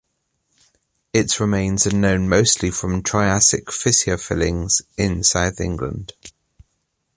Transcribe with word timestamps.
Its 1.13 1.39
remains 1.39 1.85
are 1.85 1.95
known 1.95 2.27
mostly 2.27 2.71
from 2.71 3.03
Triassic 3.03 3.71
"fissure 3.71 4.17
fillings" 4.17 4.81
in 4.97 5.23
South 5.23 5.61
England. 5.61 6.13